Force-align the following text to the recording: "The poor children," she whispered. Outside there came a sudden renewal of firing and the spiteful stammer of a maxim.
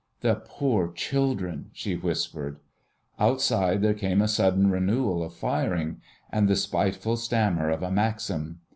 "The 0.21 0.41
poor 0.43 0.91
children," 0.93 1.69
she 1.73 1.95
whispered. 1.95 2.57
Outside 3.19 3.83
there 3.83 3.93
came 3.93 4.19
a 4.19 4.27
sudden 4.27 4.71
renewal 4.71 5.21
of 5.21 5.31
firing 5.35 6.01
and 6.31 6.47
the 6.47 6.55
spiteful 6.55 7.17
stammer 7.17 7.69
of 7.69 7.83
a 7.83 7.91
maxim. 7.91 8.61